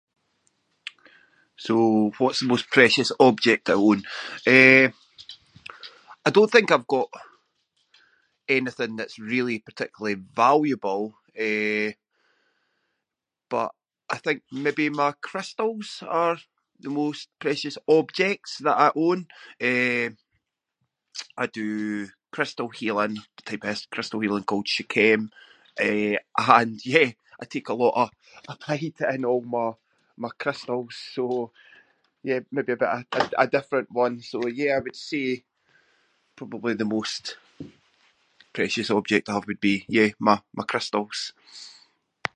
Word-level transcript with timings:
So 1.65 1.75
what’s 2.21 2.39
the 2.41 2.51
most 2.53 2.65
precious 2.77 3.09
object 3.29 3.63
I 3.69 3.75
own? 3.89 3.99
Eh, 4.59 4.85
I 6.25 6.29
don’t 6.35 6.51
think 6.53 6.67
I've 6.69 6.93
got 6.97 7.09
anything 8.59 8.91
that’s 8.95 9.25
really 9.33 9.57
particularly 9.69 10.17
valuable. 10.45 11.03
Eh, 11.49 11.89
but 13.53 13.69
I 14.15 14.17
think 14.23 14.39
maybe 14.65 14.99
my 15.03 15.11
crystals 15.29 15.89
are 16.21 16.37
the 16.85 16.93
most 17.03 17.23
precious 17.45 17.77
objects 17.99 18.51
that 18.65 18.77
I 18.85 18.89
own. 19.07 19.19
Eh, 19.71 20.07
I 21.41 21.45
do 21.59 21.67
crystal 22.35 22.69
healing, 22.79 23.15
type 23.47 23.65
of 23.71 23.77
crystal 23.95 24.21
healing 24.23 24.45
called 24.47 24.67
[inc] 24.67 25.29
eh, 25.87 26.17
and 26.57 26.73
yeah, 26.93 27.09
a 27.41 27.45
take 27.53 27.69
a 27.71 27.79
lot 27.83 27.95
of- 28.01 28.13
of 28.51 28.55
pride 28.65 28.99
in 29.13 29.23
all 29.29 29.43
my- 29.57 29.79
my 30.23 30.31
crystals, 30.43 30.93
so 31.15 31.23
yeah, 32.27 32.41
maybe 32.55 32.73
a 32.73 32.81
bit 32.83 32.93
of 32.97 33.03
a- 33.19 33.43
a 33.45 33.47
different 33.57 33.89
one, 34.05 34.15
so 34.31 34.37
yeah, 34.59 34.73
I 34.77 34.81
would 34.85 34.95
say 35.09 35.25
probably 36.39 36.73
the 36.75 36.93
most 36.97 37.23
precious 38.57 38.89
object 38.97 39.25
I 39.29 39.33
have 39.35 39.47
would 39.49 39.61
be, 39.71 39.75
yeah, 39.97 40.09
my- 40.27 40.43
my 40.57 40.65
crystals. 40.71 41.17